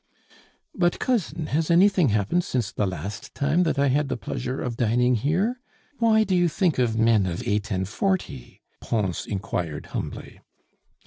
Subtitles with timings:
[0.73, 4.75] "But, cousin, has anything happened since the last time that I had the pleasure of
[4.75, 5.61] dining here?
[5.99, 10.39] Why do you think of men of eight and forty?" Pons inquired humbly.